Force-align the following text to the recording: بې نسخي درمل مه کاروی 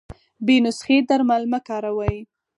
بې 0.45 0.55
نسخي 0.65 0.97
درمل 1.09 1.43
مه 1.51 1.59
کاروی 1.67 2.15